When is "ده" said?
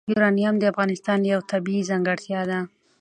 2.49-2.59